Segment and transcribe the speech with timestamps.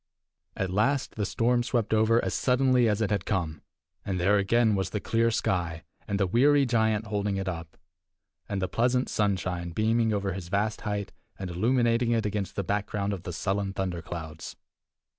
[0.57, 3.61] At last the storm swept over as suddenly as it had come.
[4.03, 7.77] And there again was the clear sky, and the weary giant holding it up,
[8.49, 13.13] and the pleasant sunshine beaming over his vast height and illuminating it against the background
[13.13, 14.55] of the sullen thunder clouds.